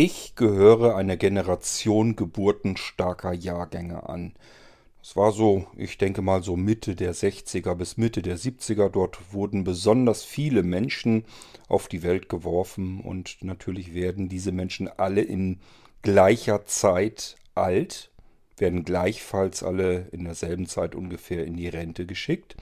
[0.00, 4.32] Ich gehöre einer Generation geburtenstarker Jahrgänge an.
[5.00, 8.90] Das war so, ich denke mal so Mitte der 60er bis Mitte der 70er.
[8.90, 11.24] Dort wurden besonders viele Menschen
[11.66, 15.58] auf die Welt geworfen und natürlich werden diese Menschen alle in
[16.02, 18.12] gleicher Zeit alt,
[18.56, 22.54] werden gleichfalls alle in derselben Zeit ungefähr in die Rente geschickt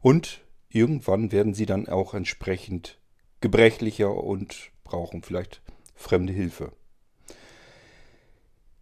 [0.00, 2.98] und irgendwann werden sie dann auch entsprechend
[3.40, 5.62] gebrechlicher und brauchen vielleicht
[5.94, 6.72] fremde Hilfe.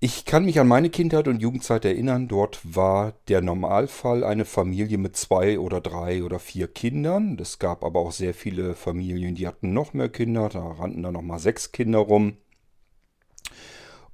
[0.02, 2.26] Ich kann mich an meine Kindheit und Jugendzeit erinnern.
[2.26, 7.36] Dort war der Normalfall eine Familie mit zwei oder drei oder vier Kindern.
[7.38, 10.48] Es gab aber auch sehr viele Familien, die hatten noch mehr Kinder.
[10.48, 12.38] Da rannten dann nochmal sechs Kinder rum.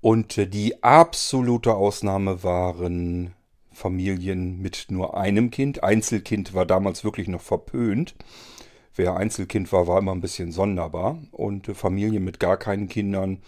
[0.00, 3.34] Und äh, die absolute Ausnahme waren
[3.70, 5.84] Familien mit nur einem Kind.
[5.84, 8.16] Einzelkind war damals wirklich noch verpönt.
[8.96, 11.18] Wer Einzelkind war, war immer ein bisschen sonderbar.
[11.30, 13.42] Und äh, Familien mit gar keinen Kindern,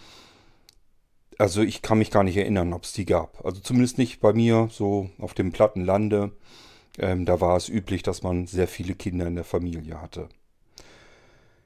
[1.39, 3.43] also ich kann mich gar nicht erinnern, ob es die gab.
[3.43, 6.31] Also zumindest nicht bei mir, so auf dem platten Lande.
[6.99, 10.29] Ähm, da war es üblich, dass man sehr viele Kinder in der Familie hatte.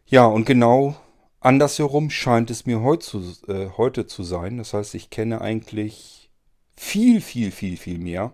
[0.05, 0.95] Ja, und genau
[1.41, 4.59] andersherum scheint es mir heut zu, äh, heute zu sein.
[4.59, 6.29] Das heißt, ich kenne eigentlich
[6.77, 8.33] viel, viel, viel, viel mehr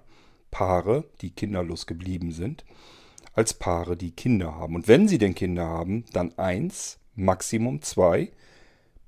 [0.51, 2.65] Paare, die kinderlos geblieben sind
[3.33, 4.75] als Paare, die Kinder haben.
[4.75, 8.31] Und wenn sie denn Kinder haben, dann eins, Maximum zwei.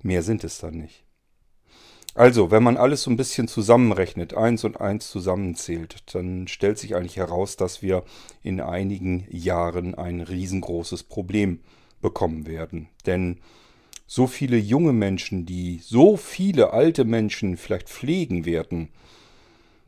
[0.04, 1.06] Mehr sind es dann nicht.
[2.14, 6.96] Also, wenn man alles so ein bisschen zusammenrechnet, eins und eins zusammenzählt, dann stellt sich
[6.96, 8.04] eigentlich heraus, dass wir
[8.44, 11.62] in einigen Jahren ein riesengroßes Problem
[12.02, 12.90] bekommen werden.
[13.06, 13.40] Denn
[14.08, 18.90] so viele junge Menschen, die so viele alte Menschen vielleicht pflegen werden,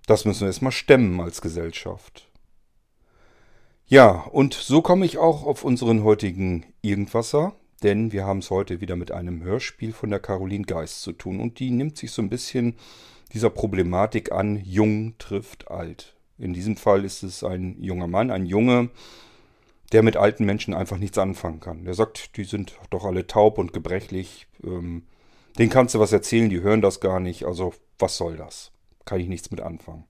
[0.06, 2.30] das müssen wir erstmal stemmen als Gesellschaft.
[3.86, 7.54] Ja, und so komme ich auch auf unseren heutigen Irgendwasser,
[7.84, 11.42] denn wir haben es heute wieder mit einem Hörspiel von der Caroline Geist zu tun
[11.42, 12.76] und die nimmt sich so ein bisschen
[13.34, 16.16] dieser Problematik an, jung trifft alt.
[16.38, 18.90] In diesem Fall ist es ein junger Mann, ein Junge,
[19.92, 21.84] der mit alten Menschen einfach nichts anfangen kann.
[21.84, 25.04] Der sagt, die sind doch alle taub und gebrechlich, ähm,
[25.58, 28.72] denen kannst du was erzählen, die hören das gar nicht, also was soll das?
[29.06, 30.06] Kann ich nichts mit anfangen.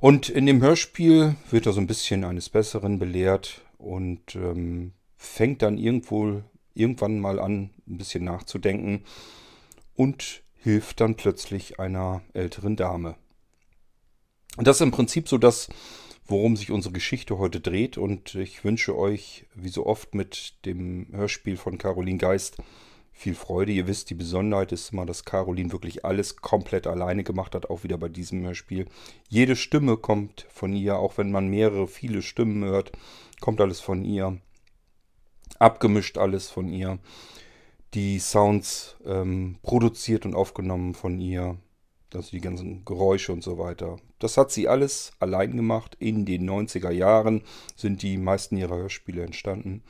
[0.00, 5.62] Und in dem Hörspiel wird er so ein bisschen eines Besseren belehrt und ähm, fängt
[5.62, 6.42] dann irgendwo
[6.74, 9.02] irgendwann mal an, ein bisschen nachzudenken
[9.94, 13.16] und hilft dann plötzlich einer älteren Dame.
[14.56, 15.68] Und das ist im Prinzip so das,
[16.26, 17.98] worum sich unsere Geschichte heute dreht.
[17.98, 22.56] Und ich wünsche euch, wie so oft mit dem Hörspiel von Caroline Geist,
[23.18, 23.72] viel Freude.
[23.72, 27.82] Ihr wisst, die Besonderheit ist immer, dass Caroline wirklich alles komplett alleine gemacht hat, auch
[27.82, 28.86] wieder bei diesem Hörspiel.
[29.28, 32.92] Jede Stimme kommt von ihr, auch wenn man mehrere, viele Stimmen hört,
[33.40, 34.40] kommt alles von ihr.
[35.58, 37.00] Abgemischt alles von ihr.
[37.94, 41.58] Die Sounds ähm, produziert und aufgenommen von ihr.
[42.14, 43.96] Also die ganzen Geräusche und so weiter.
[44.20, 45.96] Das hat sie alles allein gemacht.
[45.98, 47.42] In den 90er Jahren
[47.74, 49.82] sind die meisten ihrer Hörspiele entstanden.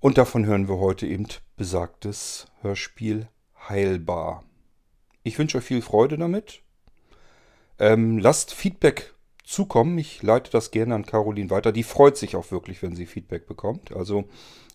[0.00, 1.26] Und davon hören wir heute eben
[1.56, 3.28] besagtes Hörspiel
[3.68, 4.44] Heilbar.
[5.22, 6.62] Ich wünsche euch viel Freude damit.
[7.78, 9.96] Ähm, lasst Feedback zukommen.
[9.98, 11.72] Ich leite das gerne an Caroline weiter.
[11.72, 13.92] Die freut sich auch wirklich, wenn sie Feedback bekommt.
[13.92, 14.24] Also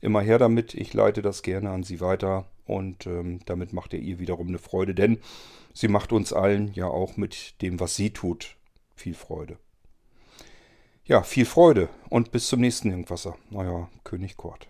[0.02, 0.74] immer her damit.
[0.74, 2.46] Ich leite das gerne an sie weiter.
[2.66, 4.96] Und ähm, damit macht ihr ihr wiederum eine Freude.
[4.96, 5.20] Denn
[5.74, 8.56] sie macht uns allen ja auch mit dem, was sie tut,
[8.96, 9.58] viel Freude.
[11.06, 13.36] Ja, viel Freude und bis zum nächsten Irgendwasser.
[13.52, 14.69] Euer König Kort.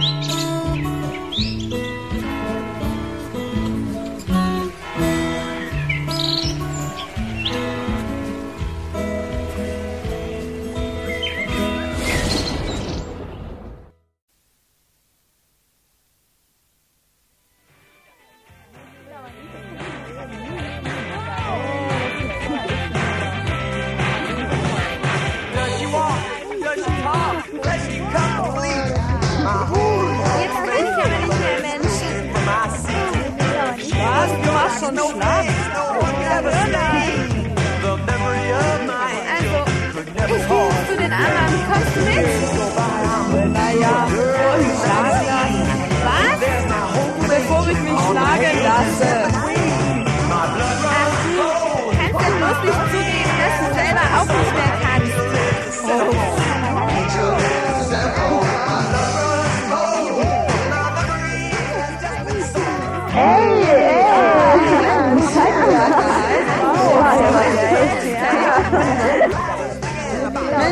[0.00, 0.47] Thank you.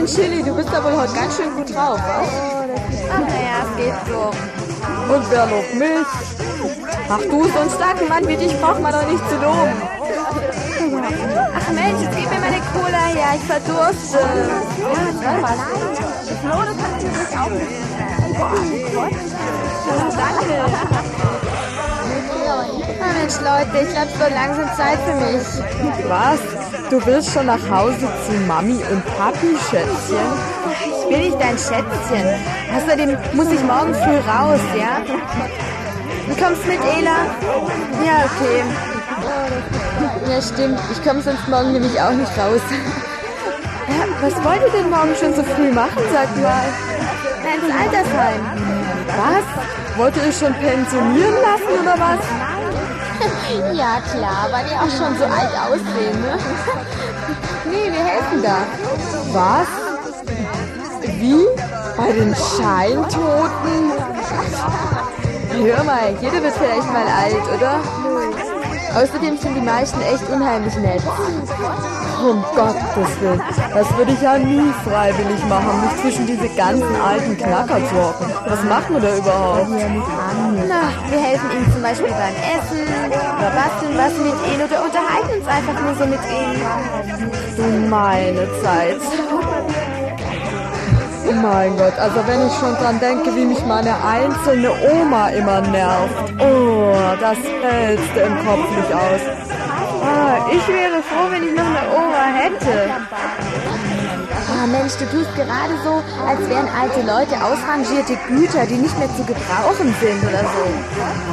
[0.06, 2.28] Chili, du bist aber heute ganz schön gut drauf, was?
[3.12, 4.30] Ach naja, es geht so.
[5.12, 6.06] Und wer lobt mich?
[7.08, 9.82] Ach du, so einen starken Mann wie dich braucht man doch nicht zu loben.
[11.58, 14.18] Ach Mensch, jetzt gib mir meine Cola her, ich verdurste.
[15.22, 15.50] Ja, was.
[16.40, 17.86] Flo, das kannst du nicht nicht.
[20.16, 20.56] Danke.
[23.18, 25.46] Mensch, Leute, ich glaube, wird langsam Zeit für mich.
[26.08, 26.35] Was?
[26.88, 30.26] Du willst schon nach Hause zu Mami und Papi, Schätzchen?
[30.70, 32.26] Ich bin nicht dein Schätzchen.
[32.76, 35.02] Außerdem muss ich morgen früh raus, ja?
[36.28, 37.26] Du kommst mit, Ela?
[38.04, 38.62] Ja, okay.
[40.30, 40.78] Ja, stimmt.
[40.92, 42.60] Ich komme sonst morgen nämlich auch nicht raus.
[43.88, 46.64] Ja, was wollt ihr denn morgen schon so früh machen, sag mal?
[47.42, 48.42] Ins Altersheim.
[49.16, 49.98] Was?
[49.98, 52.55] Wollt ihr euch schon pensionieren lassen oder was?
[53.74, 56.38] Ja, klar, weil die auch schon so alt aussehen, ne?
[57.70, 58.58] Nee, wir helfen da.
[59.32, 59.66] Was?
[61.18, 61.46] Wie?
[61.96, 63.92] Bei den Scheintoten?
[65.50, 67.80] Hör mal, jeder wird vielleicht mal alt, oder?
[68.94, 71.02] Außerdem sind die meisten echt unheimlich nett.
[72.22, 73.42] Um Gottes Willen,
[73.74, 78.32] das würde ich ja nie freiwillig machen, mich zwischen diese ganzen alten Knacker zu hocken.
[78.48, 79.68] Was machen wir da überhaupt?
[80.66, 82.82] Na, wir helfen ihnen zum Beispiel beim Essen
[83.38, 86.60] oder basteln was mit ihnen oder unterhalten uns einfach nur so mit ihnen.
[87.56, 89.00] Du meine Zeit.
[91.42, 96.32] Mein Gott, also wenn ich schon dran denke, wie mich meine einzelne Oma immer nervt.
[96.38, 99.20] Oh, das hältst im Kopf nicht aus.
[100.02, 102.90] Ah, ich wäre froh, wenn ich noch eine Oma hätte.
[104.56, 109.08] Ah, Mensch, du tust gerade so, als wären alte Leute ausrangierte Güter, die nicht mehr
[109.14, 110.64] zu gebrauchen sind oder so.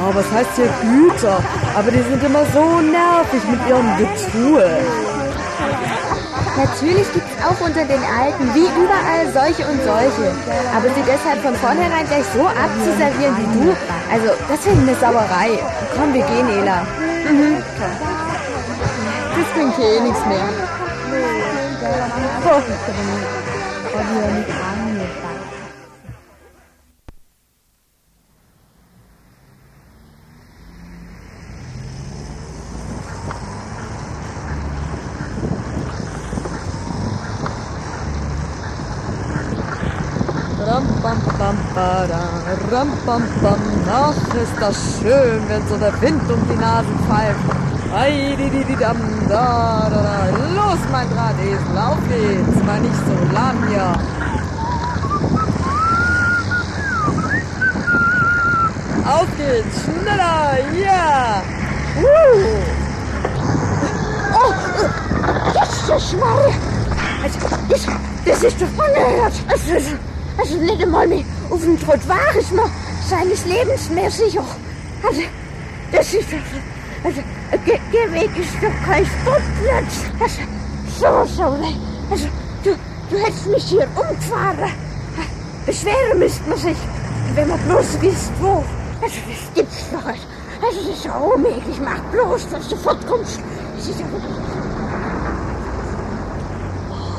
[0.04, 1.38] Oh, was heißt hier Güter?
[1.74, 4.68] Aber die sind immer so nervig mit ihrem Getue.
[6.56, 10.30] Natürlich gibt es auch unter den Alten, wie überall, solche und solche.
[10.76, 13.76] Aber sie deshalb von vornherein gleich so abzuservieren wie du,
[14.12, 15.58] also das finde ich eine Sauerei.
[15.96, 16.82] Komm, wir gehen, Ela.
[17.24, 17.56] Mhm.
[19.34, 20.63] Das bringt hier eh nichts mehr.
[42.74, 43.58] Ram, bam, bam.
[43.92, 47.63] Ach, ist das schön, wenn so der Wind um die Nasen pfeift.
[50.56, 52.64] Los, mein Drahtesel, auf geht's.
[52.66, 53.94] Mal nicht so lahm hier.
[59.06, 61.42] Auf geht's, schneller, ja.
[61.96, 62.04] Uh.
[64.34, 64.52] Oh,
[65.54, 66.54] Jesus Maria!
[67.22, 67.38] Also,
[67.68, 67.80] das,
[68.26, 69.34] das ist doch unerhört.
[69.46, 69.96] Also,
[70.36, 72.70] also nicht einmal mehr auf den Tod war ich noch
[73.08, 74.44] seines Lebens mehr sicher.
[75.06, 75.22] Also,
[75.92, 76.28] das ist
[77.04, 77.20] Also,
[77.66, 80.06] Ge Gehweg ist doch kein Sportplatz.
[80.18, 80.40] Also,
[80.98, 81.42] so, so,
[82.10, 82.26] also,
[82.64, 82.70] du,
[83.10, 84.72] du hättest mich hier umgefahren.
[85.66, 86.76] Beschweren müsste man sich,
[87.34, 88.64] wenn man bloß wisst, wo.
[89.02, 90.26] Also, das gibt's doch nicht.
[90.62, 91.78] Also, das ist ja unmöglich.
[91.84, 93.38] Mach bloß, dass du fortkommst.
[93.76, 94.06] Das ist ja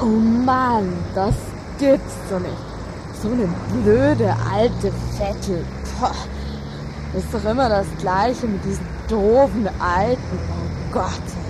[0.02, 1.36] Oh Mann, das
[1.78, 2.58] gibt's doch nicht.
[3.22, 3.48] So eine
[3.84, 5.64] blöde alte Vettel.
[6.00, 6.12] Boah.
[7.16, 10.40] Ist doch immer das Gleiche mit diesen doofen Alten.
[10.50, 11.45] Oh Gott,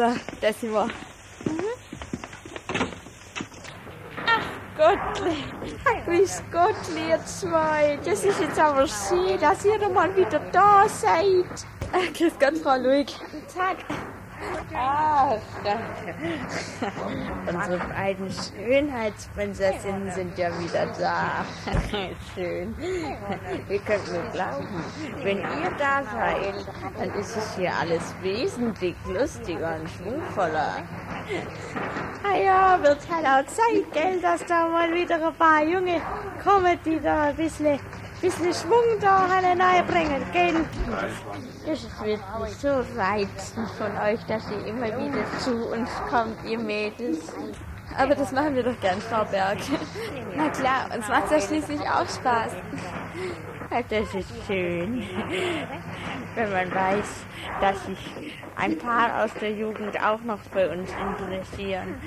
[0.00, 0.06] So,
[0.40, 0.88] da sind wir.
[4.78, 5.44] Gottli,
[6.06, 7.98] grüß Gottli, ihr zwei.
[8.02, 11.44] Das ist jetzt aber schön, dass ihr doch mal wieder da seid.
[12.16, 13.14] Grüß Gott, Frau Luig.
[13.30, 13.76] Guten Tag.
[14.74, 16.14] Ach, danke.
[17.46, 21.44] Unsere beiden Schönheitsprinzessinnen sind ja wieder da.
[22.34, 22.76] Schön.
[23.68, 24.84] Wie könnt mir glauben,
[25.22, 26.66] wenn ihr da seid,
[26.98, 30.82] dann ist es hier alles wesentlich lustiger und schwungvoller.
[32.22, 36.00] Ah ja, wird halt auch Zeit, gell, dass da mal wieder ein paar Junge
[36.44, 37.78] kommen, die da ein bisschen
[38.20, 40.64] bisschen Schwung da reinbringen, gell?
[41.66, 46.58] Das wird mich so reizen von euch, dass ihr immer wieder zu uns kommt, ihr
[46.58, 47.32] Mädels.
[47.96, 49.58] Aber das machen wir doch gern, Frau Berg.
[50.36, 52.52] Na klar, uns macht ja schließlich auch Spaß.
[53.88, 55.04] Das ist schön,
[56.34, 57.06] wenn man weiß,
[57.60, 57.98] dass sich
[58.56, 62.00] ein paar aus der Jugend auch noch für uns interessieren.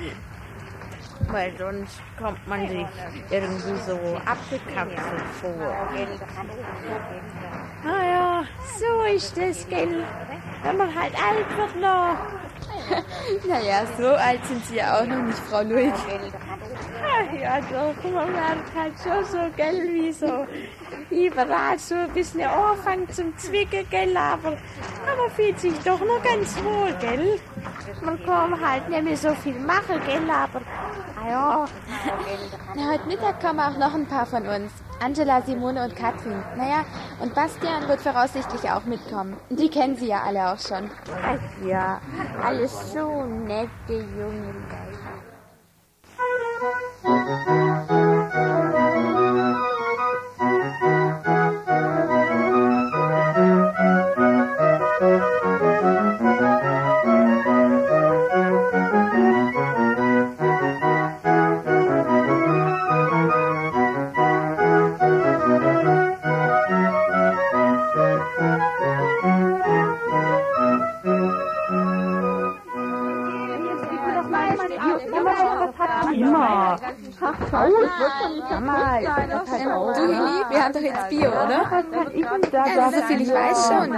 [1.30, 2.86] Weil sonst kommt man sich
[3.30, 5.88] irgendwie so abgekapselt vor.
[7.84, 8.44] Naja,
[8.80, 10.04] so ist das, gell?
[10.64, 12.18] Wenn man halt alt wird noch.
[13.48, 15.94] naja, so alt sind Sie ja auch noch nicht, Frau Luig.
[17.40, 20.46] Ja, doch, man merkt halt schon so, gell, wie so
[21.12, 26.56] überall so ein bisschen Anfang zum Zwicken, gell, aber man fühlt sich doch noch ganz
[26.64, 27.40] wohl, gell.
[28.04, 30.62] Man kann halt nicht mehr so viel machen, gell, aber
[31.22, 31.66] ah ja.
[32.76, 34.72] Na, heute Mittag kommen auch noch ein paar von uns.
[35.00, 36.42] Angela, Simone und Katrin.
[36.56, 36.86] Naja,
[37.20, 39.36] und Bastian wird voraussichtlich auch mitkommen.
[39.50, 40.90] Die kennen Sie ja alle auch schon.
[41.22, 42.00] Ach ja,
[42.42, 45.04] alles so nette junge Leute.
[77.54, 77.60] Du,
[80.10, 81.84] Heli, wir haben doch jetzt Bio, oder?
[82.52, 83.94] Ja, so viel ich weiß schon.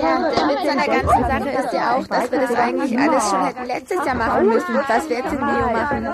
[0.00, 3.44] Ja, der Witz der ganzen Sache ist ja auch, dass wir das eigentlich alles schon
[3.44, 6.08] hätten letztes Jahr machen müssen, was wir jetzt in Bio machen.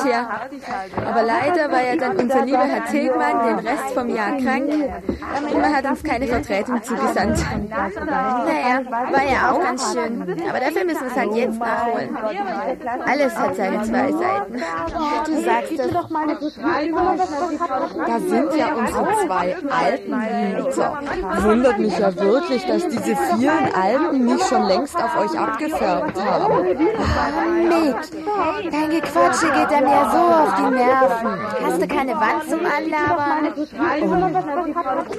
[0.00, 0.28] Tja,
[1.08, 4.70] aber leider war ja dann unser lieber Herr Tilgmann den Rest vom Jahr krank
[5.52, 7.38] und man hat uns keine Vertretung zugesandt.
[7.68, 12.16] Naja, war ja auch ganz schön, aber dafür müssen wir es halt jetzt nachholen.
[13.06, 14.62] Alles hat seine zwei Seiten.
[15.26, 15.78] Du sagst es.
[18.06, 20.98] Da sind ja unsere zwei alten Mieter.
[21.42, 26.64] Wundert mich ja wirklich, dass diese vielen Alten nicht schon längst auf euch abgefärbt haben.
[27.68, 27.96] Mick,
[28.70, 31.40] dein Gequatsche geht dann ja so auf die Nerven.
[31.64, 33.52] Hast du keine Wand zum Anlabern?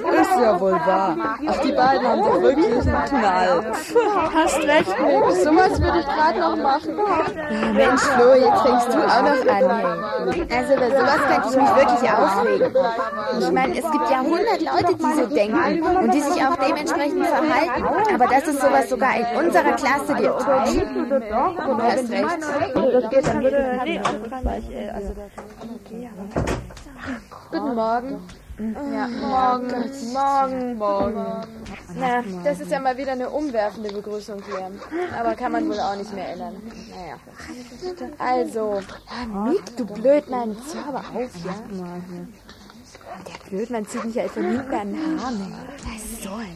[0.02, 1.16] Ist ja wohl wahr.
[1.46, 3.72] Ach, die beiden haben doch wirklich einen Knall.
[4.34, 5.36] Hast recht, Mick.
[5.44, 6.96] Sowas würde ich gerade noch machen.
[7.74, 9.70] Mensch, Flo, jetzt fängst du auch noch an.
[10.50, 12.74] Also über sowas könnte ich mich wirklich aufregen.
[13.38, 17.26] Ich meine, es gibt ja hundert Leute, die so denken und die sich auch dementsprechend
[17.26, 17.84] verhalten.
[18.14, 20.40] Aber dass es sowas sogar in unserer Klasse gibt.
[20.40, 22.38] Du hast recht.
[27.50, 28.20] Guten Morgen.
[28.58, 31.46] Ja, morgen, morgen, morgen.
[31.94, 34.70] Na, das ist ja mal wieder eine umwerfende Begrüßung hier.
[35.18, 36.56] Aber kann man wohl auch nicht mehr ändern.
[36.90, 37.16] Naja.
[38.18, 38.80] Also,
[39.48, 41.54] Mick, du Blödmann, hör aber auf, ja?
[43.26, 45.54] Der Blödmann zieht mich ja von hinten an den Haaren.
[45.84, 46.46] Was soll?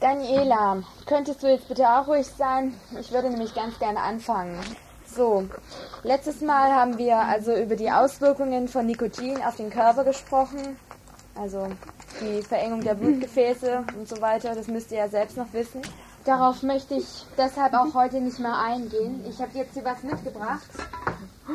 [0.00, 2.74] Daniela, könntest du jetzt bitte auch ruhig sein?
[2.98, 4.58] Ich würde nämlich ganz gerne anfangen.
[5.14, 5.46] So,
[6.04, 10.76] letztes Mal haben wir also über die Auswirkungen von Nikotin auf den Körper gesprochen.
[11.34, 11.68] Also
[12.20, 14.54] die Verengung der Blutgefäße und so weiter.
[14.54, 15.82] Das müsst ihr ja selbst noch wissen.
[16.24, 19.22] Darauf möchte ich deshalb auch heute nicht mehr eingehen.
[19.28, 20.68] Ich habe jetzt hier was mitgebracht.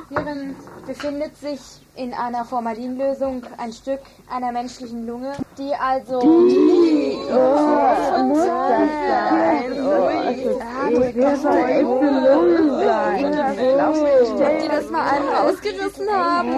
[0.10, 1.60] Hierin befindet sich
[1.96, 4.00] in einer Formalinlösung ein Stück
[4.30, 8.90] einer menschlichen Lunge, die also die, oh, muss das
[11.42, 11.72] sein?
[14.40, 16.50] Ob die das mal einen rausgerissen haben?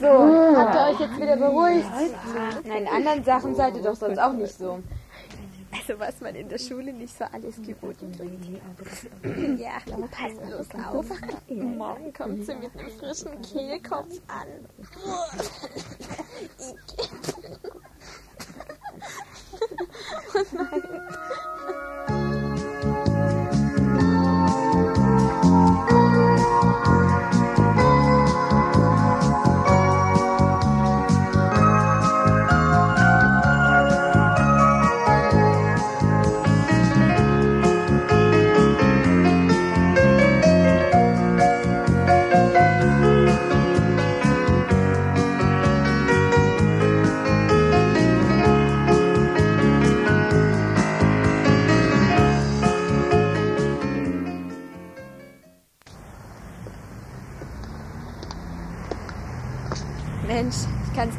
[0.00, 1.86] So, habt ihr euch jetzt wieder beruhigt?
[2.64, 4.80] Nein, in anderen Sachen seid ihr doch sonst auch nicht so.
[5.70, 9.60] Also was man in der Schule nicht so alles geboten kriegt.
[9.60, 9.72] Ja,
[10.10, 11.06] passt bloß auf.
[11.48, 14.46] Morgen kommt sie mit einem frischen Kehlkopf an.
[20.34, 21.08] Oh nein.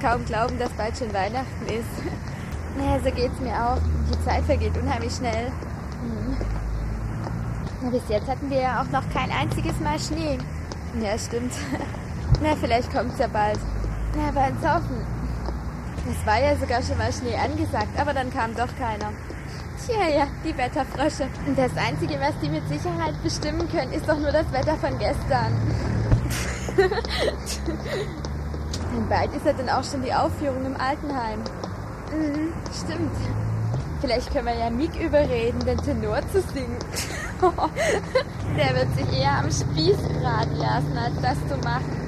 [0.10, 2.04] Kaum glauben, dass bald schon Weihnachten ist.
[2.78, 3.80] Naja, so geht's mir auch.
[4.10, 5.48] Die Zeit vergeht unheimlich schnell.
[5.48, 6.38] Hm.
[7.82, 10.38] Na, bis jetzt hatten wir ja auch noch kein einziges Mal Schnee.
[11.02, 11.52] Ja, stimmt.
[12.42, 13.60] Na, vielleicht kommt's ja bald.
[14.16, 15.04] Na, aber ins Hoffen.
[16.10, 19.12] Es war ja sogar schon mal Schnee angesagt, aber dann kam doch keiner.
[19.84, 21.28] Tja, ja, die Wetterfrösche.
[21.48, 24.98] Und das Einzige, was die mit Sicherheit bestimmen können, ist doch nur das Wetter von
[25.00, 25.54] gestern.
[28.96, 31.40] Und bald ist ja dann auch schon die Aufführung im Altenheim.
[32.12, 33.16] Mhm, stimmt.
[34.02, 36.78] Vielleicht können wir ja Mick überreden, den Tenor zu singen.
[38.58, 42.00] Der wird sich eher am Spieß braten lassen, als das zu machen.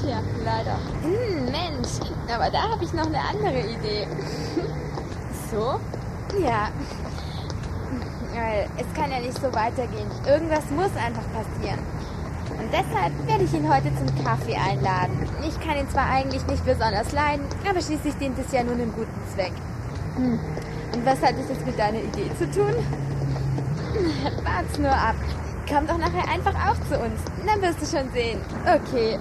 [0.00, 0.78] Tja, leider.
[1.02, 2.00] Hm, Mensch,
[2.32, 4.06] aber da habe ich noch eine andere Idee.
[5.50, 5.80] so?
[6.42, 6.68] Ja.
[8.78, 10.10] Es kann ja nicht so weitergehen.
[10.26, 11.78] Irgendwas muss einfach passieren.
[12.72, 15.28] Deshalb werde ich ihn heute zum Kaffee einladen.
[15.46, 18.92] Ich kann ihn zwar eigentlich nicht besonders leiden, aber schließlich dient es ja nun einem
[18.92, 19.52] guten Zweck.
[20.16, 20.40] Hm.
[20.94, 22.72] Und was hat es jetzt mit deiner Idee zu tun?
[24.42, 25.16] Wart's nur ab.
[25.68, 27.20] Komm doch nachher einfach auch zu uns.
[27.46, 28.40] Dann wirst du schon sehen.
[28.62, 29.18] Okay.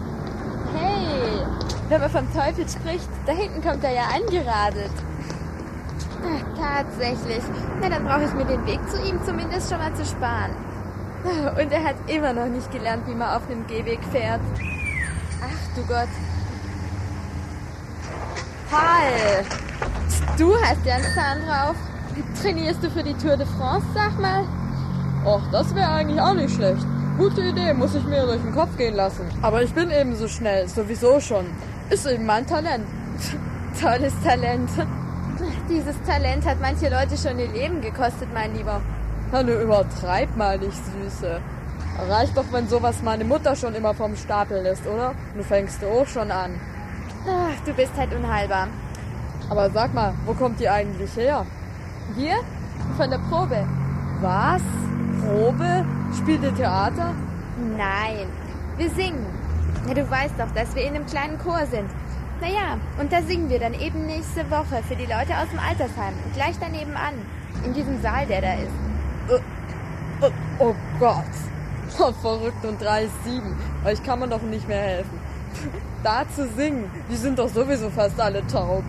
[0.74, 1.46] Hey,
[1.90, 4.92] wenn man vom Teufel spricht, da hinten kommt er ja angeradet.
[6.24, 7.44] Ach, tatsächlich.
[7.82, 10.56] Na, dann brauche ich mir den Weg zu ihm zumindest schon mal zu sparen.
[11.24, 14.42] Und er hat immer noch nicht gelernt, wie man auf einem Gehweg fährt.
[15.44, 16.10] Ach du Gott.
[18.70, 19.46] Paul!
[20.38, 21.76] Du hast ja einen Zahn drauf.
[22.42, 24.46] Trainierst du für die Tour de France, sag mal?
[25.26, 26.86] Ach, das wäre eigentlich auch nicht schlecht.
[27.18, 29.28] Gute Idee, muss ich mir durch den Kopf gehen lassen.
[29.42, 31.46] Aber ich bin eben so schnell, sowieso schon.
[31.90, 32.86] Ist eben mein Talent.
[33.80, 34.70] Tolles Talent.
[35.70, 38.82] Dieses Talent hat manche Leute schon ihr Leben gekostet, mein Lieber.
[39.32, 41.40] Du übertreib mal nicht, Süße.
[42.10, 45.16] Reicht doch, wenn sowas meine Mutter schon immer vom Stapel lässt, oder?
[45.36, 46.60] Du fängst du auch schon an.
[47.26, 48.68] Ach, du bist halt unheilbar.
[49.50, 51.46] Aber sag mal, wo kommt die eigentlich her?
[52.16, 52.36] Wir?
[52.98, 53.66] Von der Probe.
[54.22, 54.62] Was?
[55.24, 55.86] Probe?
[56.18, 57.14] Spielt ihr Theater?
[57.78, 58.28] Nein,
[58.78, 59.26] wir singen.
[59.88, 61.90] Ja, du weißt doch, dass wir in einem kleinen Chor sind.
[62.42, 66.14] Naja, und da singen wir dann eben nächste Woche für die Leute aus dem Altersheim.
[66.34, 67.14] Gleich daneben an.
[67.66, 68.91] In diesem Saal, der da ist.
[70.60, 71.24] Oh, Gott.
[72.00, 73.10] Oh, verrückt und 3,7.
[73.86, 75.20] Euch kann man doch nicht mehr helfen.
[76.04, 78.84] Da zu singen, die sind doch sowieso fast alle taub.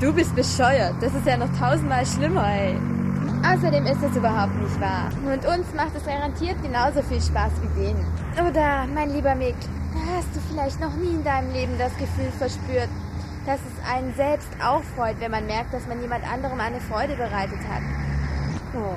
[0.00, 0.94] Du bist bescheuert.
[1.00, 2.76] Das ist ja noch tausendmal schlimmer, ey.
[3.42, 5.08] Außerdem ist es überhaupt nicht wahr.
[5.24, 8.04] Und uns macht es garantiert genauso viel Spaß wie denen.
[8.34, 9.56] Oder, mein lieber Mick,
[10.14, 12.88] hast du vielleicht noch nie in deinem Leben das Gefühl verspürt,
[13.46, 17.16] dass es einen selbst auch freut, wenn man merkt, dass man jemand anderem eine Freude
[17.16, 17.82] bereitet hat?
[18.74, 18.96] Oh.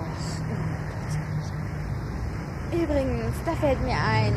[2.73, 4.33] Übrigens, da fällt mir ein,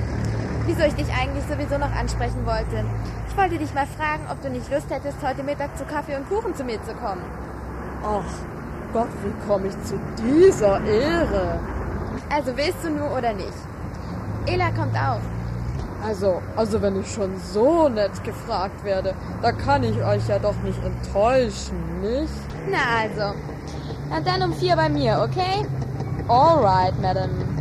[0.66, 2.84] wieso ich dich eigentlich sowieso noch ansprechen wollte.
[3.28, 6.28] Ich wollte dich mal fragen, ob du nicht Lust hättest, heute Mittag zu Kaffee und
[6.28, 7.22] Kuchen zu mir zu kommen.
[8.04, 8.24] Ach
[8.92, 11.58] Gott, wie komme ich zu dieser Ehre?
[12.30, 13.52] Also willst du nur oder nicht?
[14.46, 15.20] Ela kommt auch.
[16.06, 20.54] Also, also wenn ich schon so nett gefragt werde, da kann ich euch ja doch
[20.62, 22.32] nicht enttäuschen, nicht?
[22.70, 23.38] Na also.
[24.10, 25.66] Na dann um vier bei mir, okay?
[26.28, 27.55] Alright, Madam.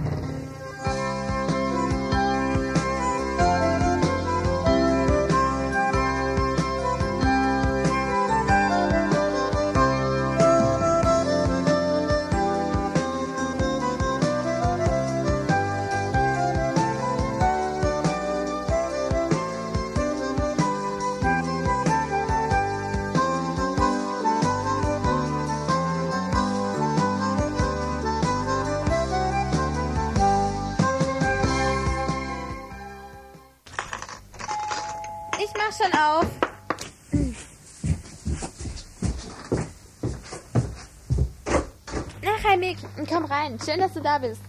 [43.63, 44.41] Schön, dass du da bist.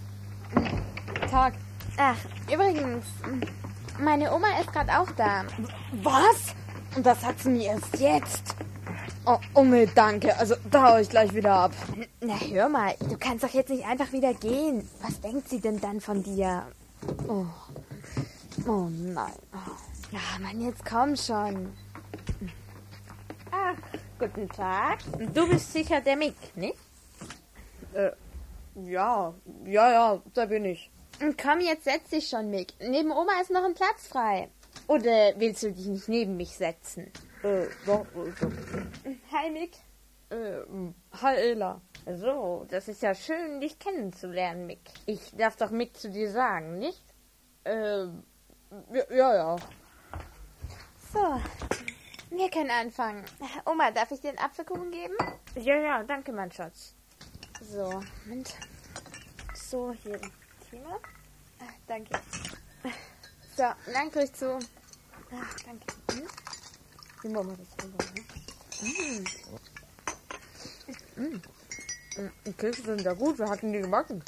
[1.30, 1.54] Tag.
[1.96, 2.16] Ach,
[2.52, 3.04] übrigens,
[3.98, 5.44] meine Oma ist gerade auch da.
[6.02, 6.54] Was?
[6.96, 8.56] Und das hat sie mir erst jetzt.
[9.24, 10.36] Oh, oh nee, danke.
[10.38, 11.72] Also da hau ich gleich wieder ab.
[12.20, 14.88] Na, hör mal, du kannst doch jetzt nicht einfach wieder gehen.
[15.02, 16.66] Was denkt sie denn dann von dir?
[17.28, 17.46] Oh,
[18.66, 19.32] oh nein.
[20.10, 21.72] Ja, Mann, jetzt komm schon.
[23.50, 23.74] Ach,
[24.18, 24.98] guten Tag.
[25.34, 26.76] Du bist sicher der Mick, nicht?
[27.94, 28.10] Äh,
[28.84, 29.34] ja,
[29.64, 30.90] ja, ja, da bin ich.
[31.42, 32.74] Komm, jetzt setz dich schon, Mick.
[32.80, 34.50] Neben Oma ist noch ein Platz frei.
[34.86, 37.10] Oder willst du dich nicht neben mich setzen?
[37.42, 38.52] Äh, doch, äh, doch.
[39.32, 39.72] Hi, Mick.
[40.30, 40.60] Äh,
[41.20, 41.80] hi, Ela.
[42.06, 44.80] So, das ist ja schön, dich kennenzulernen, Mick.
[45.06, 47.02] Ich darf doch Mick zu dir sagen, nicht?
[47.64, 48.04] Äh,
[49.10, 49.56] ja, ja.
[51.12, 51.40] So,
[52.30, 53.24] Wir können anfangen.
[53.64, 55.14] Oma, darf ich dir den Apfelkuchen geben?
[55.54, 56.94] Ja, ja, danke, mein Schatz.
[57.72, 58.54] So, Moment.
[59.54, 60.20] So, hier.
[60.70, 61.00] Thema.
[61.88, 62.20] Danke.
[63.56, 64.58] So, lang durch zu.
[65.32, 65.86] Ach, danke.
[66.12, 66.28] Hm?
[67.22, 69.24] Die Mama das rüber, ne?
[71.16, 71.42] Mm.
[72.46, 74.22] Die Kekse sind ja gut, wir hatten die gebacken.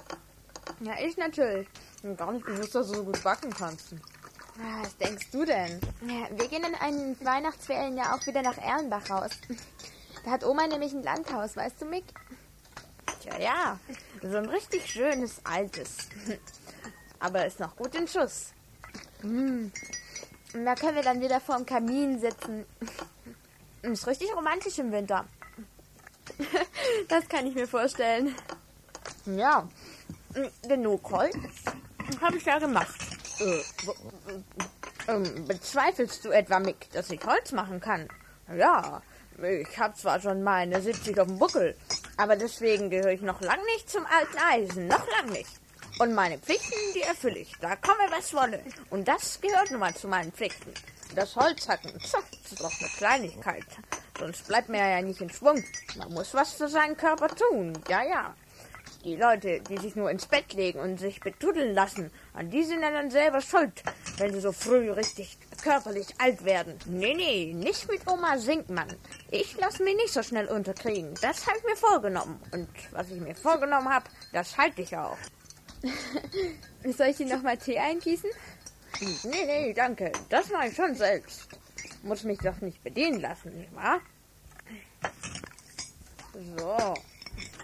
[0.80, 1.68] Ja, ich natürlich.
[2.02, 3.94] Ich gar nicht gewusst, dass du so gut backen kannst.
[4.60, 5.80] Ah, Was denkst du denn?
[6.00, 9.30] Wir gehen in einen Weihnachtsferien ja auch wieder nach Erlenbach raus.
[10.24, 12.04] Da hat Oma nämlich ein Landhaus, weißt du, Mick?
[13.20, 13.78] Tja, ja,
[14.22, 15.96] so ein richtig schönes altes.
[17.20, 18.52] Aber ist noch gut in Schuss.
[19.22, 19.72] Und
[20.64, 22.64] da können wir dann wieder vorm Kamin sitzen.
[23.82, 25.24] Ist richtig romantisch im Winter.
[27.08, 28.34] Das kann ich mir vorstellen.
[29.26, 29.68] Ja,
[30.62, 31.34] genug Holz
[32.20, 32.94] habe ich ja gemacht.
[33.40, 33.96] Äh, wo-
[35.08, 38.08] Ähm, bezweifelst du etwa, Mick, dass ich Holz machen kann?
[38.54, 39.00] Ja,
[39.42, 41.74] ich habe zwar schon meine 70 auf dem Buckel,
[42.18, 45.50] aber deswegen gehöre ich noch lang nicht zum alten Eisen, noch lang nicht.
[45.98, 48.62] Und meine Pflichten, die erfülle ich, da komme was wolle.
[48.90, 50.72] Und das gehört nun mal zu meinen Pflichten.
[51.14, 52.12] Das Holzhacken, das
[52.52, 53.64] ist doch eine Kleinigkeit.
[54.18, 55.62] Sonst bleibt mir ja nicht in Schwung.
[55.96, 58.34] Man muss was für seinen Körper tun, ja, ja.
[59.04, 62.82] Die Leute, die sich nur ins Bett legen und sich betuddeln lassen, an die sind
[62.82, 63.82] dann selber schuld,
[64.16, 66.76] wenn sie so früh richtig körperlich alt werden.
[66.86, 68.88] Nee, nee, nicht mit Oma Sinkmann.
[69.30, 71.14] Ich lasse mich nicht so schnell unterkriegen.
[71.22, 72.40] Das habe ich mir vorgenommen.
[72.50, 75.18] Und was ich mir vorgenommen habe, das halte ich auch.
[76.84, 78.30] Soll ich dir nochmal Tee eingießen?
[79.00, 80.10] Nee, nee, danke.
[80.28, 81.48] Das mache ich schon selbst.
[82.02, 84.00] Muss mich doch nicht bedienen lassen, nicht wahr?
[86.56, 86.94] So.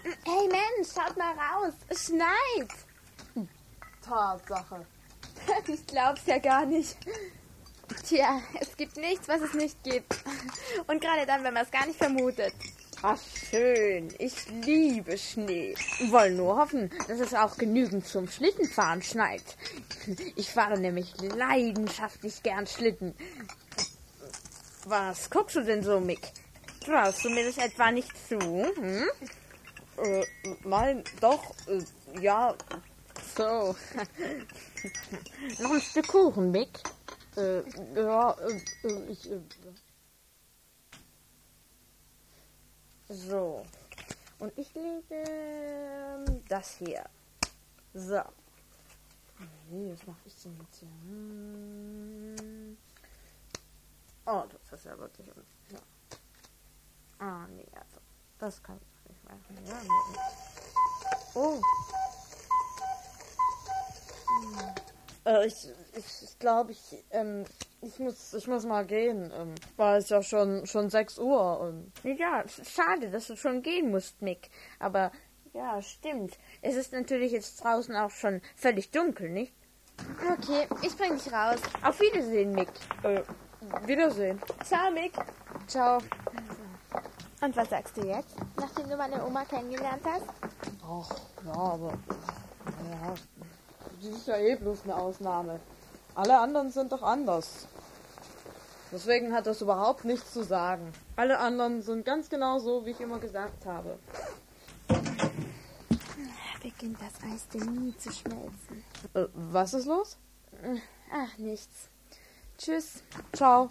[0.05, 1.73] Hey Mensch, schaut mal raus.
[1.89, 2.69] Es schneit.
[4.01, 4.85] Tatsache.
[5.67, 6.97] Ich glaub's ja gar nicht.
[8.07, 10.15] Tja, es gibt nichts, was es nicht gibt.
[10.87, 12.53] Und gerade dann, wenn man es gar nicht vermutet.
[13.03, 13.19] Ach,
[13.51, 14.11] schön.
[14.17, 15.75] Ich liebe Schnee.
[16.09, 19.43] Wollen nur hoffen, dass es auch genügend zum Schlittenfahren schneit.
[20.35, 23.13] Ich fahre nämlich leidenschaftlich gern Schlitten.
[24.85, 26.31] Was guckst du denn so, Mick?
[26.83, 28.39] Traust du mir das etwa nicht zu?
[28.39, 29.09] Hm?
[29.97, 30.25] Äh,
[30.63, 31.83] nein, doch, äh,
[32.19, 32.55] ja,
[33.35, 33.75] So.
[35.59, 36.79] Noch ein Stück Kuchen, Mick?
[37.37, 37.61] äh,
[37.95, 39.41] ja, äh, äh, ich, äh,
[43.09, 43.65] So.
[44.39, 47.03] Und ich lege ähm, das hier.
[47.93, 48.21] So.
[49.69, 50.89] nee, was mache ich denn jetzt hier?
[51.03, 52.77] Hm.
[54.25, 55.27] Oh, das ist ja wirklich.
[55.27, 55.79] Ja.
[57.19, 57.99] Ah, nee, also.
[58.39, 58.94] Das kann ich
[61.33, 61.59] Oh.
[65.25, 65.55] Äh, ich
[65.95, 67.45] ich, glaube, ich, ähm,
[67.81, 69.31] ich, muss, ich muss mal gehen.
[69.35, 71.59] Ähm, war es ja schon, schon 6 Uhr.
[71.59, 74.49] Und Ja, sch- schade, dass du schon gehen musst, Mick.
[74.79, 75.11] Aber
[75.53, 76.37] ja, stimmt.
[76.61, 79.53] Es ist natürlich jetzt draußen auch schon völlig dunkel, nicht?
[80.33, 81.59] Okay, ich bring dich raus.
[81.81, 82.69] Auf Wiedersehen, Mick.
[83.03, 83.21] äh,
[83.87, 84.41] Wiedersehen.
[84.63, 85.13] Ciao, Mick.
[85.67, 85.99] Ciao.
[87.41, 90.25] Und was sagst du jetzt, nachdem du meine Oma kennengelernt hast?
[90.83, 91.09] Ach,
[91.45, 91.93] ja, aber.
[92.89, 93.13] Ja,
[94.01, 95.59] die ist ja eh bloß eine Ausnahme.
[96.15, 97.67] Alle anderen sind doch anders.
[98.91, 100.93] Deswegen hat das überhaupt nichts zu sagen.
[101.15, 103.97] Alle anderen sind ganz genau so, wie ich immer gesagt habe.
[106.61, 108.83] Beginnt das Eis denn nie zu schmelzen?
[109.13, 110.17] Äh, was ist los?
[111.11, 111.89] Ach, nichts.
[112.57, 113.03] Tschüss.
[113.33, 113.69] Ciao.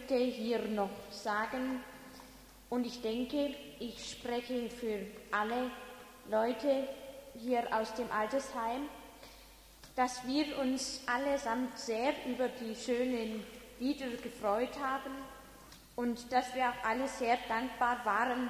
[0.00, 1.80] Möchte hier noch sagen,
[2.68, 5.00] und ich denke, ich spreche für
[5.32, 5.70] alle
[6.30, 6.88] Leute
[7.38, 8.88] hier aus dem Altersheim,
[9.96, 13.44] dass wir uns allesamt sehr über die schönen
[13.80, 15.10] Lieder gefreut haben
[15.96, 18.48] und dass wir auch alle sehr dankbar waren,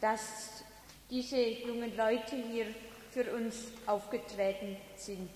[0.00, 0.62] dass
[1.10, 2.66] diese jungen Leute hier
[3.10, 5.30] für uns aufgetreten sind.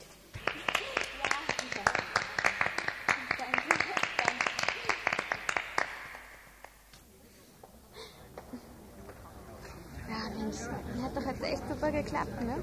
[10.09, 10.59] Ja, Mensch,
[11.03, 12.63] hat doch jetzt echt super geklappt, ne?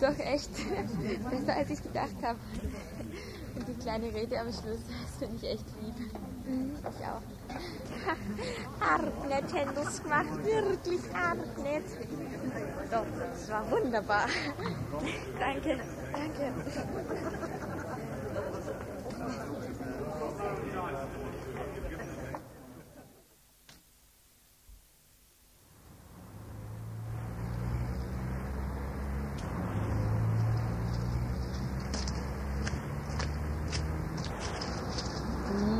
[0.00, 0.50] Doch echt
[1.30, 2.38] besser als ich gedacht habe.
[3.54, 5.94] Und die kleine Rede am Schluss, das finde ich echt lieb.
[6.80, 7.22] Ich auch.
[8.80, 11.84] Arg nett hätten das gemacht, wirklich arg nett.
[12.90, 14.26] Doch, das war wunderbar.
[15.38, 15.80] Danke,
[16.12, 16.52] danke.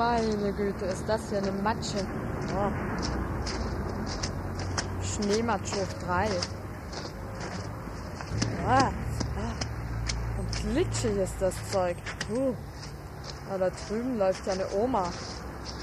[0.00, 1.98] Meine Güte, ist das hier eine Matsche.
[2.56, 2.70] Oh.
[5.02, 6.26] Schneematsch hoch drei.
[8.66, 8.90] Ah, ah.
[10.38, 11.98] Und glitschig ist das Zeug.
[12.26, 12.54] Puh.
[13.52, 15.04] Ah, da drüben läuft ja eine Oma.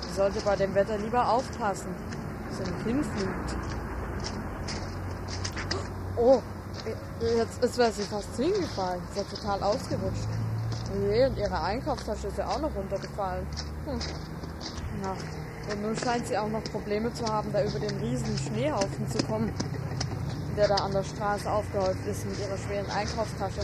[0.04, 1.94] Die sollte bei dem Wetter lieber aufpassen,
[2.50, 3.56] dass sie nicht hinfliegt.
[6.16, 6.42] Oh,
[7.22, 9.02] jetzt ist wäre sie fast hingefallen.
[9.14, 10.28] Sie ist ja total ausgerutscht.
[10.92, 13.46] Oh und ihre Einkaufstasche ist ja auch noch runtergefallen.
[13.88, 14.00] Hm.
[15.02, 15.15] Na,
[15.71, 19.26] und nun scheint sie auch noch Probleme zu haben, da über den riesigen Schneehaufen zu
[19.26, 19.54] kommen,
[20.58, 23.62] der da an der Straße aufgehäuft ist mit ihrer schweren Einkaufstasche.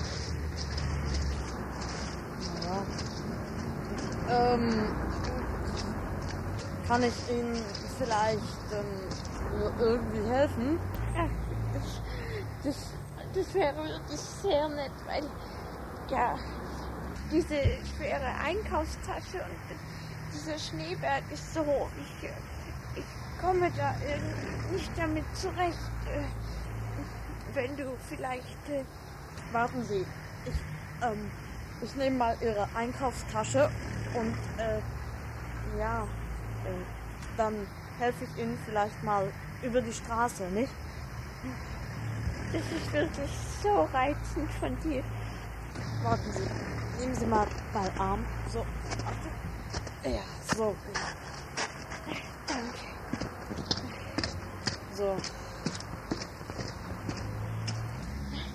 [4.30, 4.54] Naja.
[4.54, 4.96] Ähm,
[6.88, 7.62] kann ich Ihnen
[7.98, 8.40] vielleicht
[8.72, 10.80] ähm, irgendwie helfen?
[11.74, 12.02] Das,
[12.64, 12.76] das,
[13.36, 15.24] das wäre wirklich sehr nett, weil
[16.10, 16.36] ja,
[17.32, 17.56] diese
[17.98, 19.93] schwere Einkaufstasche und
[20.44, 21.90] dieser Schneeberg ist so hoch.
[21.98, 22.30] Ich,
[22.96, 23.96] ich komme da
[24.72, 25.78] nicht damit zurecht.
[26.06, 26.24] Äh,
[27.54, 28.70] Wenn du vielleicht.
[28.70, 28.84] Äh,
[29.52, 30.04] Warten Sie,
[30.46, 30.54] ich,
[31.04, 31.30] ähm,
[31.82, 33.70] ich nehme mal Ihre Einkaufstasche
[34.16, 34.80] und, äh,
[35.78, 36.04] ja,
[36.66, 37.54] äh, dann
[38.00, 40.72] helfe ich Ihnen vielleicht mal über die Straße, nicht?
[42.52, 45.04] Das ist wirklich so reizend von dir.
[46.02, 48.26] Warten Sie, nehmen Sie mal meinen Arm.
[48.52, 48.66] So.
[50.06, 50.20] Ja,
[50.54, 50.76] so.
[52.48, 52.78] Danke.
[54.94, 55.16] So.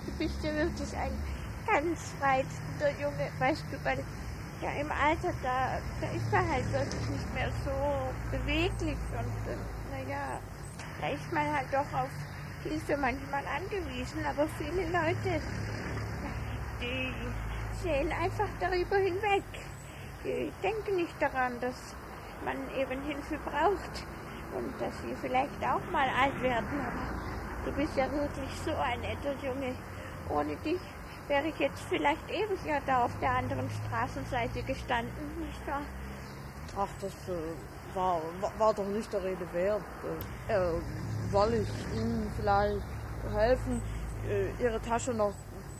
[0.04, 1.12] Du bist ja wirklich ein
[1.66, 4.04] ganz reizender Junge, weißt du, weil
[4.60, 7.70] ja im Alter da, da ist man halt wirklich nicht mehr so
[8.30, 10.40] beweglich und naja,
[11.00, 12.10] da ist man halt doch auf
[12.62, 15.40] Hilfe manchmal angewiesen, aber viele Leute,
[16.82, 17.12] die
[17.82, 19.44] sehen einfach darüber hinweg.
[20.24, 21.94] Die denken nicht daran, dass
[22.44, 24.04] man eben Hilfe braucht
[24.56, 29.00] und dass sie vielleicht auch mal alt werden, aber du bist ja wirklich so ein
[29.00, 29.74] netter Junge.
[30.28, 30.80] Ohne dich
[31.28, 35.82] wäre ich jetzt vielleicht ewig ja da auf der anderen Straßenseite gestanden, nicht wahr?
[36.76, 39.82] Ach, das äh, war, war, war doch nicht der Rede wert.
[40.48, 40.80] Äh, äh,
[41.30, 42.82] soll ich Ihnen vielleicht
[43.32, 43.82] helfen,
[44.28, 45.34] äh, Ihre Tasche noch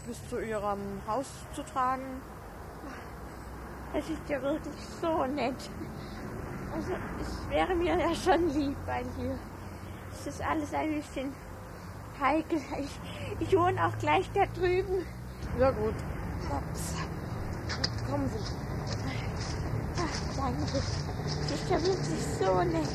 [0.06, 2.20] bis zu Ihrem Haus zu tragen?
[3.94, 5.70] Es ist ja wirklich so nett.
[6.74, 9.38] Also, es wäre mir ja schon lieb, weil hier
[10.12, 11.32] ist das alles ein bisschen
[12.20, 12.60] heikel.
[12.78, 15.06] Ich, ich wohne auch gleich da drüben.
[15.58, 15.94] Ja gut.
[16.50, 16.94] Ups.
[18.08, 18.38] Kommen Sie.
[19.96, 20.62] Ach, danke.
[20.72, 22.88] Das ist ja wirklich so nett.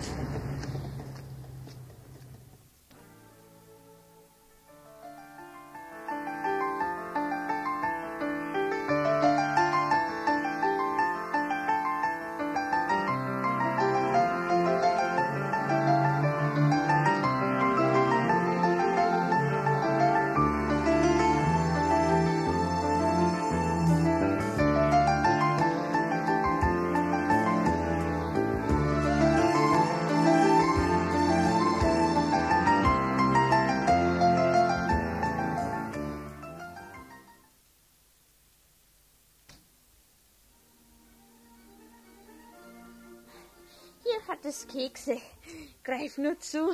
[44.44, 45.18] Es Kekse.
[45.84, 46.74] Greif nur zu.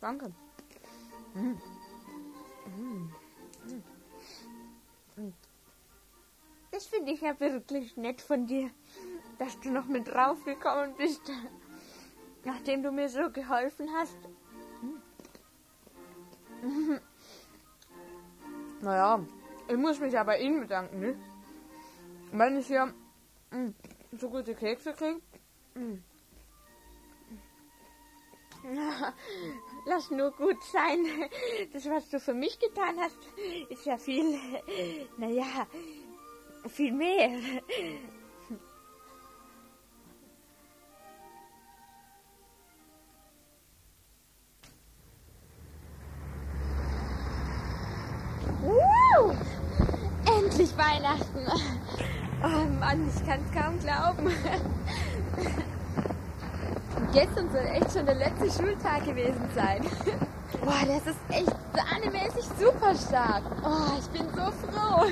[0.00, 0.32] Danke.
[6.70, 8.70] Das finde ich ja wirklich nett von dir.
[9.38, 11.22] dass du noch mit draufgekommen bist,
[12.44, 14.18] nachdem du mir so geholfen hast.
[18.80, 19.24] Naja,
[19.66, 21.16] ich muss mich ja bei Ihnen bedanken, ne?
[22.32, 22.92] Wenn ich hier
[24.18, 25.22] so gute Kekse kriege.
[29.86, 31.04] Lass nur gut sein.
[31.72, 33.18] Das, was du für mich getan hast,
[33.68, 34.38] ist ja viel,
[35.18, 35.66] naja,
[36.68, 37.30] viel mehr.
[48.62, 49.36] Woo!
[50.24, 51.83] Endlich Weihnachten.
[52.46, 54.30] Oh Mann, ich kann es kaum glauben.
[57.14, 59.82] Gestern soll echt schon der letzte Schultag gewesen sein.
[60.62, 63.44] Boah, das ist echt sahnemäßig super stark.
[63.64, 65.06] Oh, ich bin so froh.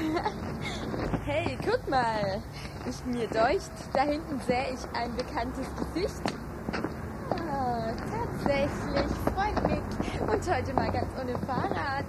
[1.25, 2.43] Hey, guck mal.
[2.87, 6.23] Ich mir deucht, da hinten sehe ich ein bekanntes Gesicht.
[7.31, 9.81] Ah, tatsächlich, Freund Mick.
[10.21, 12.05] Und heute mal ganz ohne Fahrrad.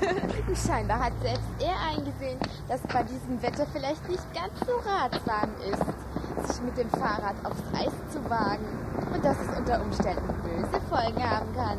[0.66, 6.48] Scheinbar hat selbst er eingesehen, dass bei diesem Wetter vielleicht nicht ganz so ratsam ist,
[6.48, 8.64] sich mit dem Fahrrad aufs Eis zu wagen
[9.12, 11.78] und dass es unter Umständen böse Folgen haben kann.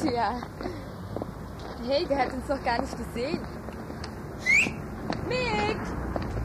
[0.00, 0.34] Tja.
[1.86, 3.40] Hey, der hat uns doch gar nicht gesehen.
[5.28, 5.78] Mick!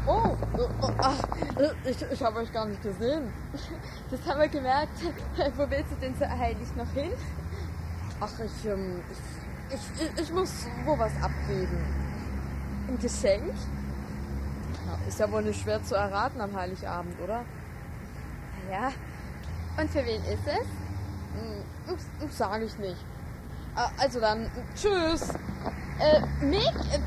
[0.06, 3.32] Oh, oh, oh ich, ich habe euch gar nicht gesehen.
[4.10, 5.00] Das haben wir gemerkt.
[5.58, 7.12] Wo willst du denn so heilig noch hin?
[8.20, 9.39] Ach, ich, ähm, ich,
[9.70, 11.78] ich, ich muss wo was abgeben.
[12.88, 13.54] Ein Geschenk?
[15.08, 17.44] Ist ja wohl nicht schwer zu erraten am Heiligabend, oder?
[18.72, 18.92] Ja.
[19.78, 20.66] Und für wen ist es?
[21.88, 22.98] Hm, Sage ich nicht.
[23.76, 25.30] Ah, Also dann, tschüss.
[26.00, 26.62] Äh, Mick?
[26.66, 27.00] Äh,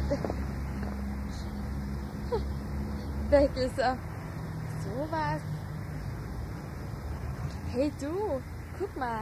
[3.31, 3.97] weg ist er.
[4.85, 5.41] So was.
[7.73, 8.41] Hey du,
[8.79, 9.21] guck mal.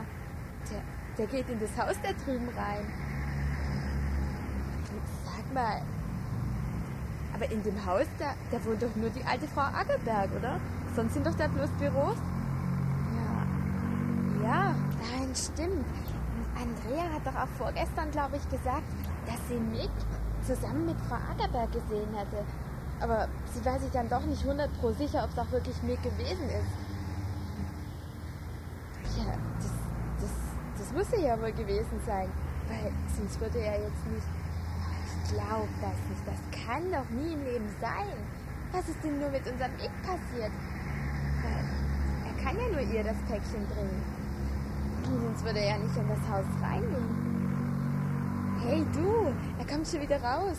[0.70, 0.82] Der,
[1.18, 2.86] der geht in das Haus da drüben rein.
[5.52, 5.82] Mal.
[7.34, 10.60] Aber in dem Haus, da, da wohnt doch nur die alte Frau Ackerberg, oder?
[10.94, 12.16] Sonst sind doch da bloß Büros.
[14.42, 14.48] Ja.
[14.48, 15.86] Ja, nein, stimmt.
[16.54, 18.84] Andrea hat doch auch vorgestern, glaube ich, gesagt,
[19.26, 19.90] dass sie Mick
[20.46, 22.44] zusammen mit Frau Ackerberg gesehen hätte.
[23.00, 26.02] Aber sie war sich dann doch nicht 100 pro sicher, ob es auch wirklich Mick
[26.02, 26.72] gewesen ist.
[29.16, 29.72] Ja, das,
[30.20, 30.30] das,
[30.78, 32.28] das muss er ja wohl gewesen sein.
[32.68, 34.26] Weil sonst würde er jetzt nicht.
[35.30, 36.26] Ich glaube das nicht.
[36.26, 38.18] Das kann doch nie im Leben sein.
[38.72, 40.50] Was ist denn nur mit unserem Mick passiert?
[42.26, 44.02] Er kann ja nur ihr das Päckchen bringen.
[45.04, 48.58] Sonst würde er ja nicht in das Haus reingehen.
[48.60, 50.58] Hey du, er kommt schon wieder raus.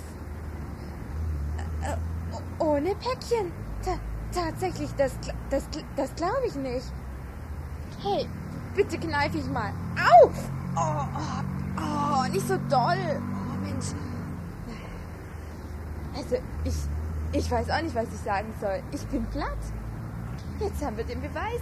[1.83, 3.51] Äh, äh, ohne Päckchen.
[3.83, 3.97] Ta
[4.33, 5.17] tatsächlich, das,
[5.49, 6.89] das, das glaube ich nicht.
[8.01, 8.25] Hey,
[8.73, 9.73] bitte kneif ich mal.
[9.97, 10.31] Au!
[10.77, 11.43] Oh, oh,
[11.77, 13.19] oh, nicht so doll.
[13.19, 13.87] Oh Mensch.
[16.15, 16.75] Also, ich,
[17.33, 18.81] ich weiß auch nicht, was ich sagen soll.
[18.91, 19.57] Ich bin platt.
[20.59, 21.61] Jetzt haben wir den Beweis.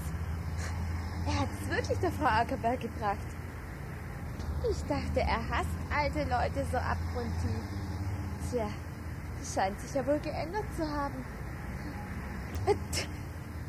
[1.28, 3.18] Er hat es wirklich der Frau Ackerberg gebracht.
[4.70, 7.64] Ich dachte, er hasst alte Leute so abgrundtief.
[8.50, 8.68] Tja,
[9.54, 11.24] scheint sich ja wohl geändert zu haben.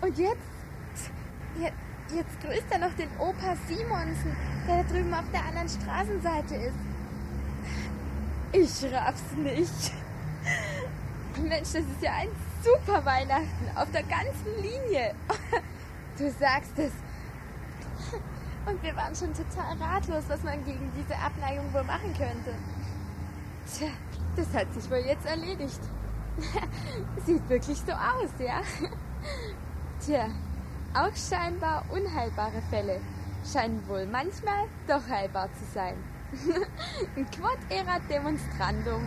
[0.00, 0.40] Und jetzt?
[2.12, 6.74] Jetzt grüßt er noch den Opa Simonsen, der da drüben auf der anderen Straßenseite ist.
[8.52, 9.92] Ich raff's nicht.
[11.38, 12.28] Mensch, das ist ja ein
[12.62, 15.14] super Weihnachten auf der ganzen Linie.
[16.18, 16.92] Du sagst es.
[18.66, 22.54] Und wir waren schon total ratlos, was man gegen diese Abneigung wohl machen könnte.
[23.72, 23.88] Tja,
[24.36, 25.80] das hat sich wohl jetzt erledigt.
[27.24, 28.60] Sieht wirklich so aus, ja?
[30.04, 30.26] Tja,
[30.92, 33.00] auch scheinbar unheilbare Fälle
[33.50, 35.94] scheinen wohl manchmal doch heilbar zu sein.
[37.32, 39.06] Quod erat demonstrandum.